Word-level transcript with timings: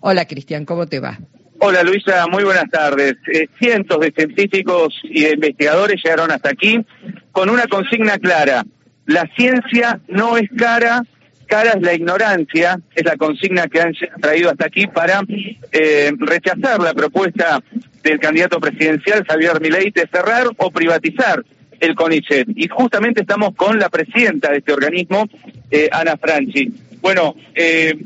Hola 0.00 0.26
Cristian, 0.26 0.64
¿cómo 0.64 0.86
te 0.86 1.00
va? 1.00 1.18
Hola 1.58 1.84
Luisa, 1.84 2.26
muy 2.26 2.42
buenas 2.42 2.68
tardes. 2.70 3.14
Eh, 3.32 3.46
cientos 3.58 4.00
de 4.00 4.10
científicos 4.10 5.00
y 5.04 5.26
investigadores 5.26 6.02
llegaron 6.02 6.32
hasta 6.32 6.50
aquí 6.50 6.84
con 7.30 7.48
una 7.50 7.66
consigna 7.68 8.18
clara. 8.18 8.64
La 9.06 9.28
ciencia 9.36 10.00
no 10.08 10.36
es 10.36 10.48
cara, 10.56 11.04
cara 11.46 11.72
es 11.72 11.82
la 11.82 11.94
ignorancia, 11.94 12.80
es 12.94 13.04
la 13.04 13.16
consigna 13.16 13.68
que 13.68 13.80
han 13.80 13.92
traído 14.20 14.50
hasta 14.50 14.66
aquí 14.66 14.86
para 14.86 15.22
eh, 15.70 16.12
rechazar 16.18 16.80
la 16.80 16.94
propuesta 16.94 17.62
del 18.02 18.18
candidato 18.18 18.58
presidencial 18.58 19.24
Javier 19.24 19.60
Milei 19.60 19.90
de 19.90 20.08
cerrar 20.12 20.48
o 20.56 20.70
privatizar 20.70 21.44
el 21.78 21.94
CONICET. 21.94 22.48
Y 22.56 22.68
justamente 22.68 23.20
estamos 23.20 23.54
con 23.54 23.78
la 23.78 23.88
presidenta 23.88 24.50
de 24.50 24.58
este 24.58 24.72
organismo, 24.72 25.28
eh, 25.70 25.88
Ana 25.92 26.16
Franchi. 26.16 26.72
Bueno, 27.00 27.34
eh, 27.54 27.96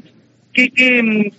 ¿qué, 0.52 0.70
qué, 0.70 1.32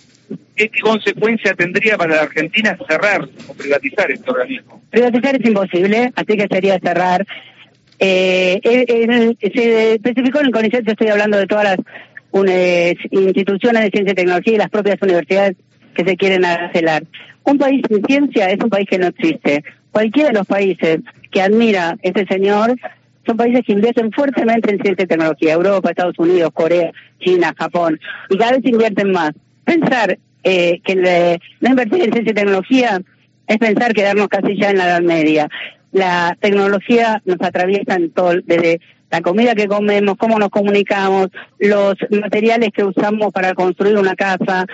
qué 0.57 0.69
consecuencia 0.81 1.53
tendría 1.53 1.97
para 1.97 2.15
la 2.15 2.21
Argentina 2.23 2.77
cerrar 2.89 3.29
o 3.47 3.53
privatizar 3.53 4.11
este 4.11 4.29
organismo? 4.29 4.81
Privatizar 4.89 5.35
es 5.39 5.47
imposible, 5.47 6.11
así 6.15 6.35
que 6.35 6.47
sería 6.51 6.79
cerrar. 6.79 7.25
Eh, 7.99 8.59
se 9.53 9.93
especificó 9.93 10.39
en 10.39 10.47
el 10.47 10.51
CONICET, 10.51 10.87
estoy 10.87 11.07
hablando 11.07 11.37
de 11.37 11.47
todas 11.47 11.63
las 11.63 11.77
instituciones 13.11 13.83
de 13.83 13.89
ciencia 13.89 14.11
y 14.11 14.15
tecnología 14.15 14.53
y 14.53 14.57
las 14.57 14.69
propias 14.69 14.97
universidades 15.01 15.55
que 15.95 16.03
se 16.03 16.17
quieren 16.17 16.43
acelar. 16.45 17.03
Un 17.43 17.57
país 17.57 17.81
sin 17.87 18.03
ciencia 18.03 18.51
es 18.51 18.61
un 18.61 18.69
país 18.69 18.87
que 18.89 18.97
no 18.97 19.07
existe. 19.07 19.63
Cualquiera 19.91 20.29
de 20.29 20.35
los 20.35 20.47
países 20.47 20.99
que 21.31 21.41
admira 21.41 21.97
este 22.01 22.25
señor 22.27 22.75
son 23.25 23.37
países 23.37 23.63
que 23.65 23.73
invierten 23.73 24.11
fuertemente 24.11 24.71
en 24.71 24.79
ciencia 24.81 25.03
y 25.03 25.07
tecnología. 25.07 25.53
Europa, 25.53 25.89
Estados 25.89 26.17
Unidos, 26.19 26.51
Corea, 26.53 26.91
China, 27.19 27.53
Japón. 27.57 27.99
Y 28.29 28.37
cada 28.37 28.53
vez 28.53 28.65
invierten 28.65 29.11
más. 29.11 29.31
Pensar 29.65 30.17
eh, 30.49 30.79
que 30.81 31.39
no 31.59 31.69
invertir 31.69 32.03
en 32.03 32.13
ciencia 32.13 32.31
y 32.31 32.35
tecnología 32.35 33.01
es 33.47 33.57
pensar 33.57 33.93
quedarnos 33.93 34.29
casi 34.29 34.55
ya 34.55 34.69
en 34.69 34.77
la 34.77 34.85
Edad 34.85 35.01
Media. 35.01 35.49
La 35.91 36.37
tecnología 36.39 37.21
nos 37.25 37.41
atraviesa 37.41 37.95
en 37.95 38.11
todo, 38.11 38.33
desde 38.45 38.79
la 39.11 39.19
comida 39.19 39.55
que 39.55 39.67
comemos, 39.67 40.15
cómo 40.17 40.39
nos 40.39 40.47
comunicamos, 40.47 41.27
los 41.59 41.95
materiales 42.11 42.69
que 42.73 42.85
usamos 42.85 43.33
para 43.33 43.53
construir 43.55 43.97
una 43.97 44.15
casa, 44.15 44.65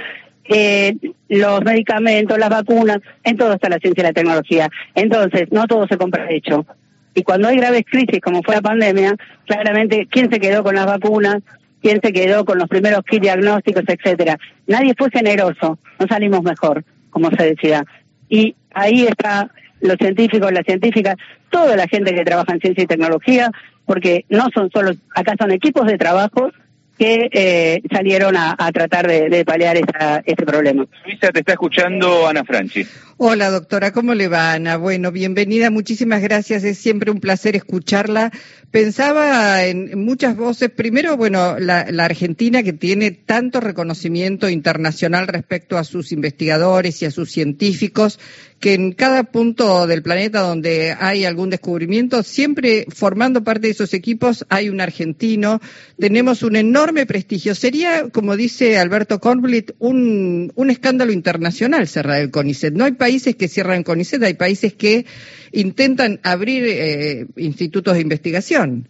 eh, 0.45 0.95
los 1.27 1.63
medicamentos, 1.63 2.37
las 2.37 2.49
vacunas, 2.51 2.99
en 3.23 3.37
todo 3.37 3.53
está 3.53 3.67
la 3.67 3.79
ciencia 3.79 4.01
y 4.01 4.05
la 4.05 4.13
tecnología. 4.13 4.69
Entonces, 4.93 5.47
no 5.51 5.65
todo 5.65 5.87
se 5.87 5.97
compra 5.97 6.27
hecho. 6.29 6.67
Y 7.15 7.23
cuando 7.23 7.47
hay 7.47 7.57
graves 7.57 7.83
crisis, 7.89 8.21
como 8.21 8.43
fue 8.43 8.53
la 8.53 8.61
pandemia, 8.61 9.15
claramente, 9.47 10.07
¿quién 10.07 10.31
se 10.31 10.39
quedó 10.39 10.63
con 10.63 10.75
las 10.75 10.85
vacunas? 10.85 11.41
¿Quién 11.83 11.99
se 12.01 12.13
quedó 12.13 12.45
con 12.45 12.57
los 12.57 12.69
primeros 12.69 13.01
kits 13.03 13.21
diagnósticos, 13.23 13.83
etcétera? 13.85 14.39
Nadie 14.67 14.95
fue 14.97 15.11
generoso, 15.11 15.77
no 15.99 16.07
salimos 16.07 16.41
mejor, 16.41 16.85
como 17.09 17.29
se 17.31 17.43
decía. 17.43 17.85
Y 18.29 18.55
ahí 18.73 19.05
está 19.05 19.51
los 19.81 19.97
científicos, 19.97 20.49
las 20.53 20.65
científicas, 20.65 21.17
toda 21.49 21.75
la 21.75 21.85
gente 21.87 22.15
que 22.15 22.23
trabaja 22.23 22.53
en 22.53 22.61
ciencia 22.61 22.85
y 22.85 22.87
tecnología, 22.87 23.51
porque 23.85 24.23
no 24.29 24.47
son 24.53 24.71
solo, 24.71 24.91
acá 25.13 25.35
son 25.37 25.51
equipos 25.51 25.85
de 25.85 25.97
trabajo 25.97 26.51
que 26.97 27.29
eh, 27.33 27.81
salieron 27.91 28.37
a, 28.37 28.55
tratar 28.71 29.07
de, 29.07 29.43
paliar 29.45 29.75
esa, 29.75 30.19
ese 30.19 30.45
problema. 30.45 30.85
Luisa, 31.05 31.31
te 31.31 31.39
está 31.39 31.51
escuchando 31.53 32.27
Ana 32.27 32.45
Franchi. 32.45 32.85
Hola 33.25 33.49
doctora, 33.51 33.93
¿cómo 33.93 34.15
le 34.15 34.27
va 34.27 34.51
Ana? 34.51 34.75
Bueno, 34.75 35.09
bienvenida, 35.13 35.69
muchísimas 35.69 36.21
gracias, 36.21 36.65
es 36.65 36.77
siempre 36.77 37.09
un 37.09 37.21
placer 37.21 37.55
escucharla. 37.55 38.33
Pensaba 38.69 39.63
en 39.65 40.03
muchas 40.03 40.35
voces, 40.35 40.71
primero, 40.71 41.15
bueno, 41.15 41.57
la, 41.59 41.85
Argentina 42.03 42.63
que 42.63 42.73
tiene 42.73 43.11
tanto 43.11 43.61
reconocimiento 43.61 44.49
internacional 44.49 45.27
respecto 45.27 45.77
a 45.77 45.83
sus 45.85 46.11
investigadores 46.11 47.01
y 47.01 47.05
a 47.05 47.11
sus 47.11 47.31
científicos, 47.31 48.19
que 48.59 48.73
en 48.73 48.93
cada 48.93 49.25
punto 49.25 49.87
del 49.87 50.01
planeta 50.01 50.39
donde 50.39 50.95
hay 50.99 51.23
algún 51.23 51.49
descubrimiento, 51.49 52.23
siempre 52.23 52.87
formando 52.89 53.43
parte 53.43 53.67
de 53.67 53.73
esos 53.73 53.93
equipos 53.93 54.45
hay 54.49 54.69
un 54.69 54.81
argentino, 54.81 55.61
tenemos 55.99 56.43
un 56.43 56.55
enorme 56.55 57.05
prestigio. 57.05 57.55
Sería, 57.55 58.09
como 58.09 58.35
dice 58.35 58.79
Alberto 58.79 59.19
Kornblit, 59.19 59.73
un, 59.79 60.51
un 60.55 60.69
escándalo 60.71 61.11
internacional 61.11 61.87
cerrar 61.87 62.21
el 62.21 62.31
CONICET. 62.31 62.73
No 62.73 62.85
hay 62.85 62.93
países 63.13 63.35
que 63.35 63.47
cierran 63.47 63.77
el 63.77 63.83
CONICET, 63.83 64.23
hay 64.23 64.33
países 64.33 64.73
que 64.73 65.05
intentan 65.51 66.19
abrir 66.23 66.63
eh, 66.65 67.27
institutos 67.35 67.93
de 67.93 68.01
investigación. 68.01 68.87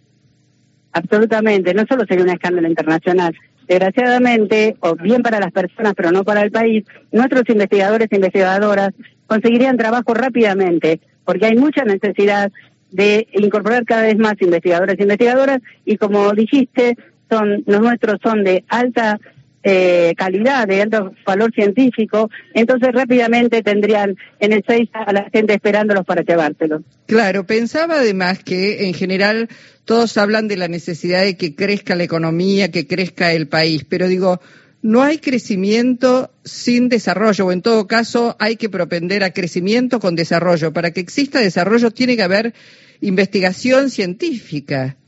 Absolutamente, 0.92 1.74
no 1.74 1.84
solo 1.86 2.06
sería 2.08 2.24
un 2.24 2.30
escándalo 2.30 2.66
internacional, 2.66 3.34
desgraciadamente, 3.68 4.76
o 4.80 4.96
bien 4.96 5.22
para 5.22 5.40
las 5.40 5.52
personas, 5.52 5.92
pero 5.94 6.10
no 6.10 6.24
para 6.24 6.40
el 6.40 6.50
país, 6.50 6.84
nuestros 7.12 7.42
investigadores 7.48 8.08
e 8.10 8.16
investigadoras 8.16 8.94
conseguirían 9.26 9.76
trabajo 9.76 10.14
rápidamente, 10.14 11.00
porque 11.26 11.44
hay 11.44 11.56
mucha 11.56 11.84
necesidad 11.84 12.50
de 12.92 13.26
incorporar 13.34 13.84
cada 13.84 14.04
vez 14.04 14.16
más 14.16 14.40
investigadores 14.40 14.98
e 14.98 15.02
investigadoras 15.02 15.60
y 15.84 15.98
como 15.98 16.32
dijiste, 16.32 16.96
son 17.28 17.62
los 17.66 17.80
nuestros 17.82 18.16
son 18.22 18.42
de 18.42 18.64
alta 18.68 19.20
eh, 19.66 20.12
calidad, 20.16 20.68
de 20.68 20.82
alto 20.82 21.14
valor 21.24 21.50
científico, 21.54 22.30
entonces 22.52 22.92
rápidamente 22.92 23.62
tendrían 23.62 24.14
en 24.38 24.52
el 24.52 24.62
6 24.66 24.90
a 24.92 25.12
la 25.12 25.30
gente 25.32 25.54
esperándolos 25.54 26.04
para 26.04 26.22
llevárselos. 26.22 26.82
Claro, 27.06 27.46
pensaba 27.46 27.96
además 27.96 28.44
que 28.44 28.86
en 28.86 28.92
general 28.92 29.48
todos 29.86 30.18
hablan 30.18 30.48
de 30.48 30.58
la 30.58 30.68
necesidad 30.68 31.22
de 31.22 31.38
que 31.38 31.54
crezca 31.54 31.94
la 31.94 32.04
economía, 32.04 32.70
que 32.70 32.86
crezca 32.86 33.32
el 33.32 33.48
país, 33.48 33.86
pero 33.88 34.06
digo, 34.06 34.40
no 34.82 35.02
hay 35.02 35.16
crecimiento 35.16 36.30
sin 36.44 36.90
desarrollo, 36.90 37.46
o 37.46 37.52
en 37.52 37.62
todo 37.62 37.86
caso 37.86 38.36
hay 38.38 38.56
que 38.56 38.68
propender 38.68 39.24
a 39.24 39.32
crecimiento 39.32 39.98
con 39.98 40.14
desarrollo. 40.14 40.74
Para 40.74 40.90
que 40.90 41.00
exista 41.00 41.40
desarrollo 41.40 41.90
tiene 41.90 42.16
que 42.16 42.22
haber 42.22 42.52
investigación 43.00 43.88
científica. 43.88 44.98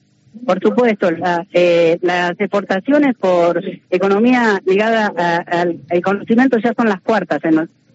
Por 0.45 0.61
supuesto, 0.61 1.09
eh, 1.53 1.99
las 2.03 2.33
exportaciones 2.39 3.15
por 3.17 3.63
economía 3.91 4.61
ligada 4.67 5.07
al, 5.47 5.81
conocimiento 6.03 6.59
ya 6.59 6.73
son 6.77 6.89
las 6.89 7.01
cuartas, 7.01 7.41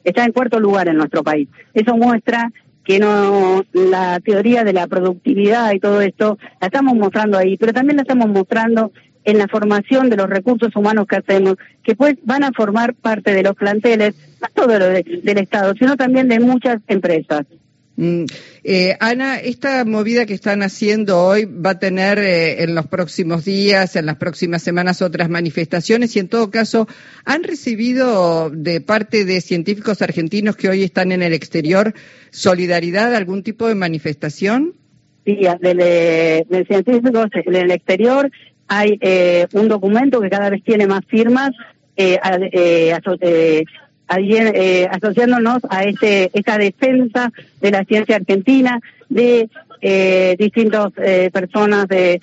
está 0.04 0.26
en 0.26 0.32
cuarto 0.32 0.60
lugar 0.60 0.88
en 0.88 0.98
nuestro 0.98 1.24
país. 1.24 1.48
Eso 1.74 1.96
muestra 1.96 2.52
que 2.84 3.00
no 3.00 3.64
la 3.74 4.20
teoría 4.20 4.64
de 4.64 4.74
la 4.74 4.88
productividad 4.88 5.72
y 5.74 5.80
todo 5.80 6.02
esto 6.02 6.38
la 6.60 6.68
estamos 6.68 6.96
mostrando 6.96 7.38
ahí, 7.38 7.58
pero 7.58 7.74
también 7.74 7.98
la 7.98 8.04
estamos 8.04 8.28
mostrando 8.30 8.92
en 9.24 9.38
la 9.38 9.48
formación 9.48 10.10
de 10.10 10.18
los 10.18 10.30
recursos 10.30 10.76
humanos 10.76 11.06
que 11.08 11.18
hacemos, 11.18 11.56
que 11.84 11.96
pues 11.96 12.16
van 12.24 12.44
a 12.44 12.52
formar 12.52 12.96
parte 12.96 13.34
de 13.34 13.44
los 13.44 13.56
planteles, 13.56 14.16
no 14.42 14.48
solo 14.56 14.80
del 14.80 15.38
Estado, 15.38 15.74
sino 15.78 15.96
también 15.96 16.28
de 16.28 16.40
muchas 16.40 16.82
empresas. 16.88 17.46
Mm. 18.02 18.26
Eh, 18.64 18.98
Ana, 19.00 19.38
esta 19.38 19.86
movida 19.86 20.26
que 20.26 20.34
están 20.34 20.64
haciendo 20.64 21.22
hoy 21.24 21.46
va 21.46 21.72
a 21.72 21.80
tener 21.80 22.18
eh, 22.18 22.64
en 22.64 22.74
los 22.74 22.88
próximos 22.88 23.46
días, 23.46 23.96
en 23.96 24.08
las 24.08 24.16
próximas 24.16 24.64
semanas 24.64 25.04
otras 25.04 25.30
manifestaciones 25.30 26.16
y 26.16 26.20
en 26.20 26.28
todo 26.28 26.50
caso, 26.50 26.88
¿han 27.26 27.44
recibido 27.44 28.50
de 28.50 28.82
parte 28.82 29.24
de 29.24 29.40
científicos 29.40 30.02
argentinos 30.02 30.56
que 30.56 30.68
hoy 30.70 30.82
están 30.82 31.12
en 31.12 31.22
el 31.22 31.34
exterior 31.34 31.94
solidaridad, 32.32 33.14
algún 33.14 33.44
tipo 33.44 33.68
de 33.68 33.76
manifestación? 33.76 34.74
Sí, 35.24 35.38
de, 35.60 36.46
de 36.50 36.66
científicos 36.66 37.28
en 37.34 37.56
el 37.56 37.70
exterior 37.70 38.32
hay 38.68 38.98
eh, 39.02 39.46
un 39.54 39.68
documento 39.68 40.20
que 40.22 40.30
cada 40.32 40.50
vez 40.50 40.64
tiene 40.64 40.88
más 40.88 41.02
firmas 41.06 41.52
eh, 41.96 42.18
eh, 42.52 43.64
eh, 44.20 44.88
asociándonos 44.92 45.60
a 45.70 45.84
este, 45.84 46.30
esta 46.34 46.58
defensa 46.58 47.32
de 47.62 47.72
la 47.72 47.84
ciencia 47.86 48.18
argentina, 48.18 48.80
de 49.10 49.50
eh, 49.82 50.36
distintas 50.38 50.92
eh, 50.98 51.30
personas 51.34 51.88
de, 51.88 52.22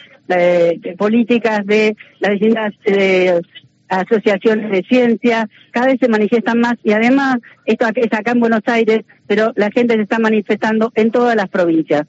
políticas, 0.96 1.66
de 1.66 1.96
las 2.20 2.32
distintas 2.32 2.72
eh, 2.84 3.40
asociaciones 3.88 4.70
de 4.70 4.82
ciencia, 4.82 5.48
cada 5.70 5.86
vez 5.86 5.96
se 6.00 6.08
manifiestan 6.08 6.60
más 6.60 6.74
y 6.84 6.92
además 6.92 7.38
esto 7.64 7.86
es 7.94 8.12
acá 8.12 8.32
en 8.32 8.40
Buenos 8.40 8.62
Aires, 8.66 9.00
pero 9.26 9.52
la 9.56 9.70
gente 9.70 9.94
se 9.94 10.02
está 10.02 10.18
manifestando 10.18 10.92
en 10.94 11.10
todas 11.10 11.34
las 11.34 11.48
provincias. 11.48 12.06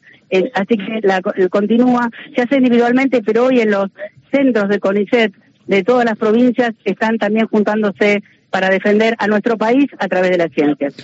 así 0.53 0.77
que 0.77 0.99
la, 1.01 1.21
continúa, 1.49 2.11
se 2.35 2.41
hace 2.41 2.57
individualmente, 2.57 3.23
pero 3.23 3.45
hoy 3.45 3.61
en 3.61 3.71
los 3.71 3.89
centros 4.31 4.69
de 4.69 4.79
CONICET 4.79 5.33
de 5.65 5.83
todas 5.83 6.05
las 6.05 6.17
provincias 6.17 6.73
están 6.83 7.17
también 7.17 7.47
juntándose 7.47 8.21
para 8.49 8.69
defender 8.69 9.15
a 9.19 9.27
nuestro 9.27 9.57
país 9.57 9.85
a 9.99 10.07
través 10.07 10.31
de 10.31 10.37
las 10.37 10.51
ciencias. 10.51 10.95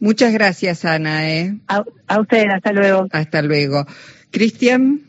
Muchas 0.00 0.32
gracias, 0.32 0.84
Ana. 0.84 1.30
¿eh? 1.30 1.54
A, 1.68 1.84
a 2.06 2.20
usted, 2.20 2.46
hasta 2.50 2.72
luego. 2.72 3.06
Hasta 3.10 3.42
luego. 3.42 3.86
Cristian. 4.30 5.00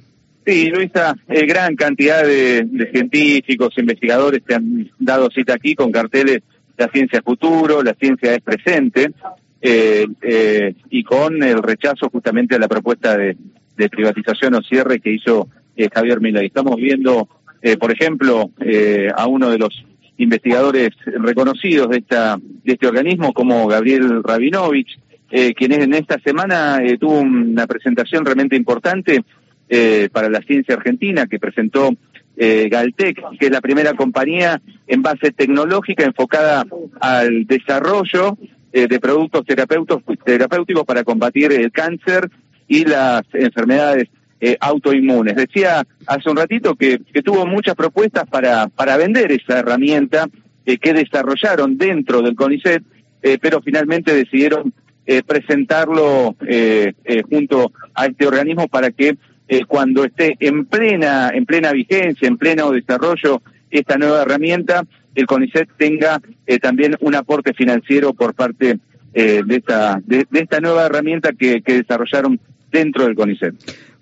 Sí, 0.45 0.69
Luisa, 0.69 1.15
eh, 1.27 1.45
gran 1.47 1.75
cantidad 1.75 2.23
de, 2.23 2.67
científicos, 2.93 3.75
investigadores 3.77 4.43
que 4.47 4.53
han 4.53 4.91
dado 4.99 5.31
cita 5.31 5.55
aquí 5.55 5.73
con 5.73 5.91
carteles 5.91 6.43
La 6.77 6.87
ciencia 6.89 7.19
es 7.19 7.25
futuro, 7.25 7.81
la 7.81 7.95
ciencia 7.95 8.35
es 8.35 8.41
presente, 8.41 9.11
eh, 9.61 10.05
eh, 10.21 10.75
y 10.91 11.03
con 11.03 11.41
el 11.41 11.63
rechazo 11.63 12.09
justamente 12.11 12.55
a 12.55 12.59
la 12.59 12.67
propuesta 12.67 13.17
de, 13.17 13.35
privatización 13.89 14.53
o 14.53 14.61
cierre 14.61 14.99
que 14.99 15.11
hizo 15.11 15.49
Javier 15.93 16.21
Milei. 16.21 16.45
Estamos 16.45 16.77
viendo, 16.77 17.27
por 17.77 17.91
ejemplo, 17.91 18.51
a 19.17 19.27
uno 19.27 19.49
de 19.49 19.57
los 19.57 19.85
investigadores 20.17 20.89
reconocidos 21.05 21.89
de, 21.89 21.97
esta, 21.97 22.37
de 22.37 22.73
este 22.73 22.87
organismo, 22.87 23.33
como 23.33 23.67
Gabriel 23.67 24.23
Rabinovich, 24.23 24.97
eh, 25.31 25.53
quien 25.53 25.73
en 25.73 25.93
esta 25.93 26.19
semana 26.19 26.79
eh, 26.83 26.97
tuvo 26.97 27.19
una 27.19 27.67
presentación 27.67 28.23
realmente 28.25 28.55
importante 28.55 29.23
eh, 29.67 30.09
para 30.11 30.29
la 30.29 30.41
ciencia 30.41 30.75
argentina, 30.75 31.25
que 31.25 31.39
presentó 31.39 31.89
eh, 32.37 32.67
Galtec, 32.69 33.21
que 33.39 33.47
es 33.47 33.51
la 33.51 33.61
primera 33.61 33.93
compañía 33.93 34.61
en 34.87 35.01
base 35.01 35.31
tecnológica 35.31 36.03
enfocada 36.03 36.65
al 36.99 37.45
desarrollo 37.45 38.37
de 38.71 38.99
productos 38.99 39.45
terapéuticos 39.45 40.83
para 40.83 41.05
combatir 41.05 41.53
el 41.53 41.71
cáncer 41.71 42.29
y 42.67 42.83
las 42.83 43.21
enfermedades 43.31 44.09
eh, 44.41 44.57
autoinmunes. 44.59 45.33
Decía 45.35 45.87
hace 46.07 46.29
un 46.29 46.35
ratito 46.35 46.75
que, 46.75 46.99
tuvo 47.23 47.45
muchas 47.45 47.73
propuestas 47.73 48.27
para, 48.27 48.67
para 48.67 48.97
vender 48.97 49.31
esa 49.31 49.59
herramienta 49.59 50.27
eh, 50.65 50.77
que 50.77 50.93
desarrollaron 50.93 51.77
dentro 51.77 52.21
del 52.21 52.35
CONICET, 52.35 52.83
eh, 53.21 53.37
pero 53.41 53.61
finalmente 53.61 54.13
decidieron 54.13 54.73
presentarlo 55.27 56.35
junto 57.29 57.71
a 57.93 58.07
este 58.07 58.25
organismo 58.25 58.67
para 58.67 58.89
que 58.89 59.19
cuando 59.67 60.03
esté 60.03 60.35
en 60.39 60.65
plena, 60.65 61.29
en 61.31 61.45
plena 61.45 61.71
vigencia, 61.73 62.27
en 62.27 62.39
pleno 62.39 62.71
desarrollo 62.71 63.43
esta 63.69 63.99
nueva 63.99 64.23
herramienta, 64.23 64.83
el 65.13 65.27
CONICET 65.27 65.69
tenga 65.77 66.19
también 66.59 66.97
un 67.01 67.13
aporte 67.13 67.53
financiero 67.53 68.15
por 68.15 68.33
parte 68.33 68.79
de, 69.13 69.43
esta, 69.47 70.01
de, 70.03 70.25
esta 70.31 70.59
nueva 70.59 70.87
herramienta 70.87 71.33
que 71.33 71.61
desarrollaron 71.63 72.39
dentro 72.71 73.05
del 73.05 73.13
CONICET. 73.13 73.53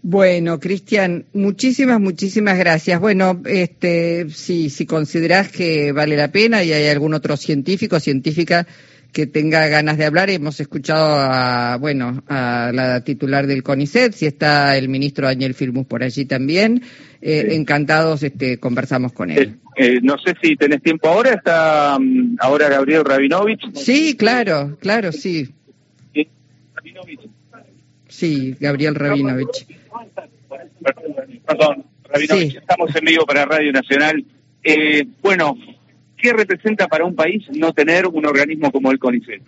Bueno, 0.05 0.59
Cristian, 0.59 1.23
muchísimas, 1.31 1.97
muchísimas 1.97 2.57
gracias. 2.57 2.99
Bueno, 2.99 3.41
este, 3.45 4.29
si, 4.29 4.69
si 4.69 4.85
considerás 4.85 5.49
que 5.49 5.93
vale 5.93 6.17
la 6.17 6.29
pena 6.29 6.61
y 6.61 6.73
hay 6.73 6.87
algún 6.87 7.13
otro 7.13 7.37
científico, 7.37 8.01
científica 8.01 8.67
que 9.13 9.27
tenga 9.27 9.65
ganas 9.69 9.97
de 9.97 10.03
hablar. 10.03 10.29
Hemos 10.29 10.59
escuchado 10.59 11.15
a, 11.15 11.77
bueno, 11.77 12.21
a 12.27 12.71
la 12.73 13.01
titular 13.05 13.47
del 13.47 13.63
CONICET, 13.63 14.11
si 14.11 14.25
está 14.25 14.75
el 14.77 14.89
ministro 14.89 15.27
Daniel 15.27 15.53
Filmus 15.53 15.85
por 15.85 16.03
allí 16.03 16.25
también. 16.25 16.83
Eh, 17.21 17.45
sí. 17.47 17.55
Encantados 17.55 18.23
este, 18.23 18.59
conversamos 18.59 19.13
con 19.13 19.31
él. 19.31 19.59
Eh, 19.77 19.85
eh, 19.85 19.99
no 20.03 20.17
sé 20.17 20.33
si 20.41 20.57
tenés 20.57 20.81
tiempo 20.81 21.07
ahora, 21.07 21.35
está 21.35 21.95
um, 21.97 22.35
ahora 22.41 22.67
Gabriel 22.67 23.05
Rabinovich. 23.05 23.73
Sí, 23.75 24.17
claro, 24.17 24.77
claro, 24.81 25.13
sí. 25.13 25.49
Sí, 28.09 28.55
Gabriel 28.59 28.95
Rabinovich. 28.95 29.65
Perdón, 31.45 31.85
Rabinovich, 32.03 32.51
sí. 32.51 32.57
estamos 32.57 32.95
en 32.95 33.05
vivo 33.05 33.25
para 33.25 33.45
Radio 33.45 33.71
Nacional. 33.71 34.23
Eh, 34.63 35.05
bueno, 35.21 35.57
¿qué 36.17 36.33
representa 36.33 36.87
para 36.87 37.05
un 37.05 37.15
país 37.15 37.43
no 37.51 37.73
tener 37.73 38.07
un 38.07 38.25
organismo 38.25 38.71
como 38.71 38.91
el 38.91 38.99
CONICET? 38.99 39.41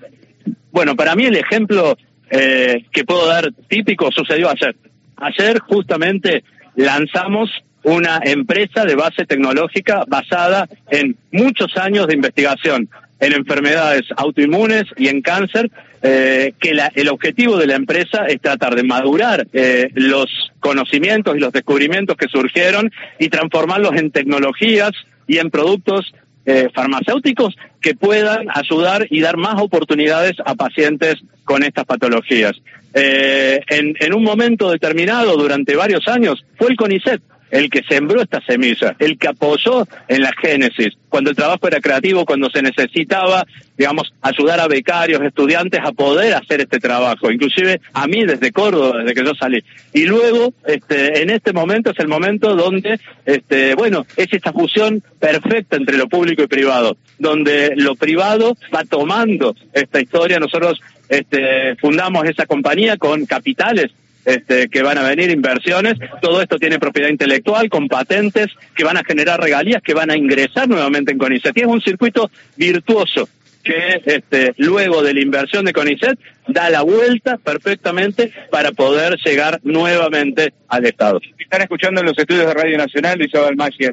Bueno, 0.72 0.96
para 0.96 1.16
mí 1.16 1.26
el 1.26 1.38
ejemplo 1.38 1.98
eh, 2.30 2.86
que 2.92 3.04
puedo 3.06 3.28
dar 3.28 3.52
típico 3.68 4.12
sucedió 4.12 4.50
ayer. 4.50 4.76
Ayer 5.18 5.60
justamente 5.60 6.44
lanzamos 6.76 7.50
una 7.84 8.20
empresa 8.24 8.84
de 8.84 8.96
base 8.96 9.26
tecnológica 9.26 10.04
basada 10.08 10.68
en 10.90 11.16
muchos 11.32 11.78
años 11.78 12.08
de 12.08 12.16
investigación 12.16 12.90
en 13.20 13.34
enfermedades 13.34 14.04
autoinmunes 14.18 14.84
y 14.98 15.08
en 15.08 15.22
cáncer, 15.22 15.72
eh, 16.02 16.54
que 16.60 16.74
la, 16.74 16.92
el 16.94 17.10
objetivo 17.10 17.58
de 17.58 17.68
la 17.68 17.76
empresa 17.76 18.26
es 18.28 18.42
tratar 18.42 18.76
de 18.76 18.84
madurar 18.84 19.48
eh, 19.54 19.90
los 19.94 20.28
conocimientos 20.60 21.36
y 21.36 21.40
los 21.40 21.54
descubrimientos 21.54 22.18
que 22.18 22.28
surgieron 22.28 22.92
y 23.20 23.30
transformarlos 23.30 23.96
en 23.96 24.12
tecnologías 24.12 24.92
y 25.28 25.38
en 25.38 25.50
productos 25.50 26.14
eh, 26.46 26.70
farmacéuticos 26.76 27.56
que 27.82 27.96
puedan 27.96 28.48
ayudar 28.54 29.08
y 29.10 29.22
dar 29.22 29.38
más 29.38 29.60
oportunidades 29.60 30.34
a 30.46 30.54
pacientes 30.54 31.16
con 31.44 31.64
estas 31.64 31.86
patologías. 31.86 32.54
Eh, 32.94 33.62
en, 33.68 33.96
en 34.00 34.14
un 34.14 34.24
momento 34.24 34.70
determinado, 34.70 35.36
durante 35.38 35.76
varios 35.76 36.08
años, 36.08 36.46
fue 36.58 36.70
el 36.70 36.78
CONICET 36.78 37.22
el 37.56 37.70
que 37.70 37.84
sembró 37.84 38.22
esta 38.22 38.42
semilla, 38.42 38.96
el 39.00 39.18
que 39.18 39.30
apoyó 39.30 39.88
en 40.08 40.22
la 40.22 40.32
génesis, 40.42 40.98
cuando 41.08 41.30
el 41.30 41.36
trabajo 41.36 41.68
era 41.68 41.80
creativo, 41.80 42.26
cuando 42.26 42.50
se 42.50 42.62
necesitaba, 42.62 43.46
digamos, 43.78 44.14
ayudar 44.22 44.60
a 44.60 44.68
becarios, 44.68 45.22
estudiantes 45.22 45.80
a 45.82 45.94
poder 45.94 46.34
hacer 46.34 46.60
este 46.60 46.80
trabajo, 46.80 47.32
inclusive 47.32 47.80
a 47.94 48.08
mí 48.08 48.26
desde 48.26 48.52
Córdoba, 48.52 49.00
desde 49.00 49.14
que 49.14 49.26
yo 49.26 49.34
salí. 49.36 49.64
Y 49.94 50.04
luego, 50.04 50.54
este, 50.68 51.22
en 51.22 51.30
este 51.30 51.54
momento 51.54 51.92
es 51.92 52.00
el 52.00 52.10
momento 52.10 52.56
donde, 52.56 53.00
este, 53.26 53.74
bueno, 53.76 54.06
es 54.18 54.28
esta 54.34 54.52
fusión 54.52 55.02
perfecta 55.18 55.78
entre 55.78 55.98
lo 55.98 56.10
público 56.10 56.44
y 56.44 56.48
privado, 56.48 56.98
donde 57.20 57.74
lo 57.78 57.96
privado 57.96 58.58
va 58.76 58.84
tomando 58.84 59.56
esta 59.72 60.02
historia, 60.02 60.40
nosotros 60.40 60.82
este, 61.08 61.78
fundamos 61.78 62.26
esa 62.26 62.46
compañía 62.46 62.98
con 62.98 63.26
capitales 63.26 63.92
este, 64.26 64.68
que 64.70 64.82
van 64.82 64.98
a 64.98 65.08
venir 65.08 65.30
inversiones, 65.30 65.96
todo 66.22 66.42
esto 66.42 66.58
tiene 66.58 66.80
propiedad 66.80 67.10
intelectual, 67.10 67.70
con 67.70 67.88
patentes 67.88 68.48
que 68.76 68.84
van 68.84 68.98
a 68.98 69.04
generar 69.04 69.40
regalías, 69.40 69.82
que 69.82 69.94
van 69.94 70.10
a 70.10 70.18
ingresar 70.18 70.68
nuevamente 70.68 71.12
en 71.12 71.18
CONICET. 71.18 71.58
Y 71.58 71.62
es 71.62 71.68
un 71.68 71.82
circuito 71.82 72.30
virtuoso 72.58 73.30
que 73.64 74.02
este, 74.06 74.54
luego 74.58 75.02
de 75.02 75.14
la 75.14 75.22
inversión 75.22 75.66
de 75.66 75.74
CONICET 75.74 76.20
da 76.48 76.70
la 76.70 76.84
vuelta 76.84 77.38
perfectamente 77.38 78.32
para 78.52 78.72
poder 78.72 79.18
llegar 79.26 79.60
nuevamente 79.64 80.54
al 80.68 80.86
Estado. 80.86 81.20
Están 81.40 81.62
escuchando 81.62 82.02
en 82.02 82.08
los 82.08 82.18
estudios 82.18 82.46
de 82.48 82.54
Radio 82.54 82.78
Nacional 82.78 83.18
Luis 83.18 83.32
Balmaggi. 83.32 83.86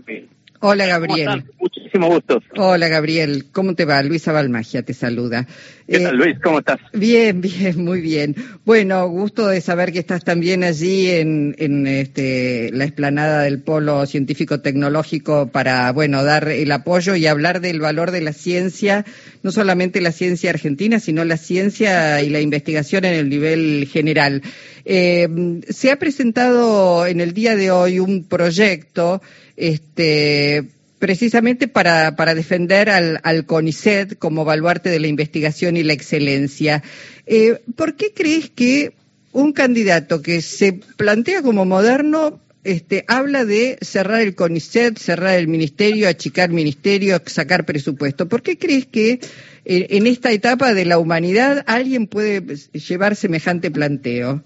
Hola 0.65 0.87
Gabriel. 0.87 1.45
Muchísimo 1.59 2.07
gusto. 2.09 2.41
Hola 2.57 2.87
Gabriel, 2.87 3.47
¿cómo 3.51 3.75
te 3.75 3.85
va? 3.85 4.01
Luisa 4.05 4.31
Balmagia 4.31 4.85
te 4.85 4.95
saluda. 4.95 5.45
¿Qué 5.89 5.99
tal 5.99 6.17
Luis? 6.17 6.39
¿Cómo 6.41 6.61
estás? 6.61 6.79
Bien, 6.93 7.41
bien, 7.41 7.85
muy 7.85 8.01
bien. 8.01 8.37
Bueno, 8.65 9.09
gusto 9.09 9.49
de 9.49 9.61
saber 9.61 9.91
que 9.91 9.99
estás 9.99 10.23
también 10.23 10.63
allí 10.63 11.11
en, 11.11 11.57
en 11.59 11.89
este, 11.89 12.71
la 12.73 12.85
explanada 12.85 13.43
del 13.43 13.61
Polo 13.61 14.07
Científico 14.07 14.61
Tecnológico 14.61 15.49
para, 15.49 15.91
bueno, 15.91 16.23
dar 16.23 16.47
el 16.49 16.71
apoyo 16.71 17.17
y 17.17 17.27
hablar 17.27 17.61
del 17.61 17.81
valor 17.81 18.13
de 18.13 18.21
la 18.21 18.33
ciencia, 18.33 19.05
no 19.43 19.51
solamente 19.51 20.01
la 20.01 20.13
ciencia 20.13 20.51
argentina, 20.51 21.01
sino 21.01 21.25
la 21.25 21.39
ciencia 21.39 22.23
y 22.23 22.31
la 22.31 22.41
investigación 22.41 23.05
en 23.05 23.15
el 23.15 23.29
nivel 23.29 23.89
general. 23.93 24.43
Eh, 24.85 25.29
se 25.69 25.91
ha 25.91 25.99
presentado 25.99 27.05
en 27.05 27.21
el 27.21 27.35
día 27.35 27.57
de 27.57 27.73
hoy 27.73 27.99
un 27.99 28.25
proyecto 28.25 29.21
este, 29.63 30.65
precisamente 30.99 31.69
para, 31.69 32.17
para 32.17 32.35
defender 32.35 32.91
al, 32.91 33.21
al, 33.23 33.47
CONICET 33.47 34.19
como 34.19 34.45
baluarte 34.45 34.91
de 34.91 34.99
la 34.99 35.07
investigación 35.07 35.77
y 35.77 35.85
la 35.85 35.93
excelencia. 35.93 36.83
Eh, 37.27 37.61
¿Por 37.77 37.95
qué 37.95 38.13
crees 38.13 38.51
que 38.51 38.93
un 39.31 39.53
candidato 39.53 40.21
que 40.21 40.43
se 40.43 40.73
plantea 40.73 41.43
como 41.43 41.65
moderno 41.65 42.41
este, 42.65 43.05
habla 43.07 43.45
de 43.45 43.79
cerrar 43.83 44.21
el 44.21 44.35
CONICET, 44.35 44.99
cerrar 44.99 45.39
el 45.39 45.47
ministerio, 45.47 46.09
achicar 46.09 46.51
ministerio, 46.51 47.23
sacar 47.25 47.65
presupuesto? 47.65 48.29
¿Por 48.29 48.43
qué 48.43 48.59
crees 48.59 48.87
que 48.87 49.21
eh, 49.65 49.87
en 49.91 50.09
esta 50.09 50.33
etapa 50.33 50.75
de 50.75 50.87
la 50.87 50.99
humanidad 50.99 51.63
alguien 51.69 52.09
puede 52.09 52.43
llevar 52.73 53.15
semejante 53.15 53.71
planteo? 53.71 54.43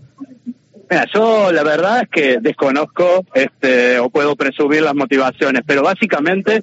Mira, 0.88 1.04
yo 1.12 1.50
la 1.52 1.64
verdad 1.64 2.02
es 2.02 2.08
que 2.08 2.38
desconozco 2.40 3.24
este, 3.34 3.98
o 3.98 4.08
puedo 4.08 4.36
presumir 4.36 4.82
las 4.82 4.94
motivaciones, 4.94 5.62
pero 5.66 5.82
básicamente 5.82 6.62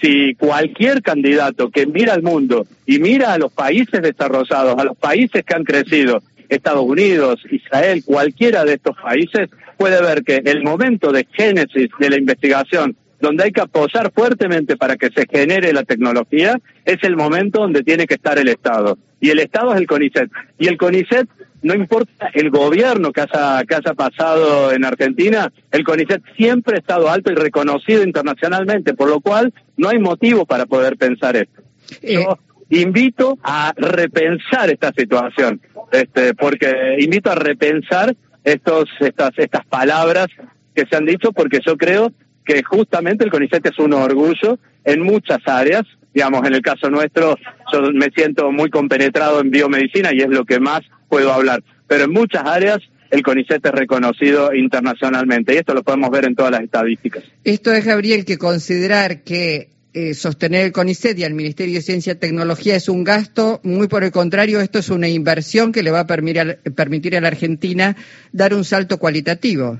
si 0.00 0.34
cualquier 0.34 1.02
candidato 1.02 1.70
que 1.70 1.86
mira 1.86 2.12
al 2.12 2.22
mundo 2.22 2.66
y 2.84 2.98
mira 2.98 3.32
a 3.32 3.38
los 3.38 3.52
países 3.52 4.02
desarrollados, 4.02 4.78
a 4.78 4.84
los 4.84 4.96
países 4.96 5.44
que 5.44 5.54
han 5.54 5.64
crecido, 5.64 6.22
Estados 6.48 6.84
Unidos, 6.84 7.40
Israel, 7.50 8.02
cualquiera 8.04 8.64
de 8.64 8.74
estos 8.74 8.96
países, 8.96 9.48
puede 9.78 10.00
ver 10.02 10.22
que 10.24 10.42
el 10.44 10.62
momento 10.62 11.10
de 11.10 11.26
génesis 11.32 11.88
de 11.98 12.10
la 12.10 12.16
investigación, 12.16 12.96
donde 13.20 13.44
hay 13.44 13.52
que 13.52 13.62
apoyar 13.62 14.12
fuertemente 14.12 14.76
para 14.76 14.96
que 14.96 15.08
se 15.08 15.26
genere 15.26 15.72
la 15.72 15.84
tecnología, 15.84 16.60
es 16.84 17.02
el 17.02 17.16
momento 17.16 17.60
donde 17.60 17.82
tiene 17.82 18.06
que 18.06 18.14
estar 18.14 18.38
el 18.38 18.48
Estado. 18.48 18.98
Y 19.20 19.30
el 19.30 19.38
Estado 19.38 19.72
es 19.72 19.80
el 19.80 19.86
CONICET. 19.86 20.30
Y 20.58 20.66
el 20.66 20.76
CONICET 20.76 21.26
no 21.64 21.74
importa 21.74 22.30
el 22.34 22.50
gobierno 22.50 23.10
que 23.10 23.22
haya, 23.22 23.64
que 23.64 23.74
haya 23.74 23.94
pasado 23.94 24.70
en 24.70 24.84
Argentina, 24.84 25.50
el 25.72 25.82
CONICET 25.82 26.22
siempre 26.36 26.76
ha 26.76 26.78
estado 26.78 27.08
alto 27.08 27.32
y 27.32 27.34
reconocido 27.34 28.04
internacionalmente, 28.04 28.92
por 28.92 29.08
lo 29.08 29.20
cual 29.20 29.52
no 29.78 29.88
hay 29.88 29.98
motivo 29.98 30.44
para 30.44 30.66
poder 30.66 30.98
pensar 30.98 31.36
esto. 31.36 31.62
Eh. 32.02 32.22
Yo 32.22 32.38
invito 32.68 33.38
a 33.42 33.72
repensar 33.76 34.68
esta 34.68 34.92
situación, 34.94 35.62
este, 35.90 36.34
porque 36.34 36.96
invito 36.98 37.30
a 37.30 37.34
repensar 37.34 38.14
estos, 38.44 38.84
estas, 39.00 39.30
estas 39.38 39.64
palabras 39.64 40.26
que 40.74 40.84
se 40.84 40.96
han 40.96 41.06
dicho, 41.06 41.32
porque 41.32 41.60
yo 41.64 41.78
creo 41.78 42.12
que 42.44 42.62
justamente 42.62 43.24
el 43.24 43.30
CONICET 43.30 43.64
es 43.64 43.78
un 43.78 43.94
orgullo 43.94 44.58
en 44.84 45.00
muchas 45.00 45.38
áreas, 45.46 45.84
digamos, 46.12 46.46
en 46.46 46.54
el 46.54 46.60
caso 46.60 46.90
nuestro, 46.90 47.38
yo 47.72 47.80
me 47.94 48.10
siento 48.14 48.52
muy 48.52 48.68
compenetrado 48.68 49.40
en 49.40 49.50
biomedicina 49.50 50.10
y 50.12 50.20
es 50.20 50.28
lo 50.28 50.44
que 50.44 50.60
más 50.60 50.82
puedo 51.14 51.32
hablar. 51.32 51.62
Pero 51.86 52.04
en 52.04 52.12
muchas 52.12 52.44
áreas 52.44 52.78
el 53.10 53.22
CONICET 53.22 53.64
es 53.64 53.72
reconocido 53.72 54.52
internacionalmente 54.52 55.54
y 55.54 55.58
esto 55.58 55.72
lo 55.72 55.84
podemos 55.84 56.10
ver 56.10 56.24
en 56.24 56.34
todas 56.34 56.50
las 56.50 56.62
estadísticas. 56.62 57.22
Esto 57.44 57.72
es, 57.72 57.84
Gabriel, 57.84 58.24
que 58.24 58.38
considerar 58.38 59.22
que 59.22 59.68
eh, 59.92 60.14
sostener 60.14 60.64
el 60.66 60.72
CONICET 60.72 61.16
y 61.18 61.24
al 61.24 61.34
Ministerio 61.34 61.76
de 61.76 61.82
Ciencia 61.82 62.14
y 62.14 62.16
Tecnología 62.16 62.74
es 62.74 62.88
un 62.88 63.04
gasto, 63.04 63.60
muy 63.62 63.86
por 63.86 64.02
el 64.02 64.10
contrario, 64.10 64.60
esto 64.60 64.80
es 64.80 64.88
una 64.88 65.08
inversión 65.08 65.70
que 65.70 65.84
le 65.84 65.92
va 65.92 66.00
a 66.00 66.06
permitir, 66.08 66.58
permitir 66.74 67.16
a 67.16 67.20
la 67.20 67.28
Argentina 67.28 67.94
dar 68.32 68.52
un 68.54 68.64
salto 68.64 68.98
cualitativo. 68.98 69.78